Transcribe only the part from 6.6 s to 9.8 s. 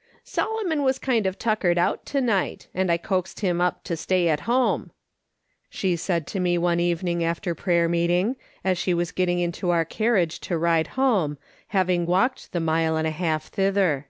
evening after prayer meeting, as she was getting into